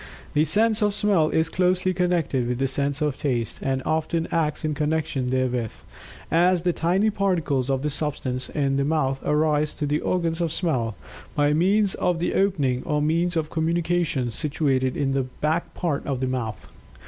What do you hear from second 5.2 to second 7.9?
therewith, as the tiny particles of the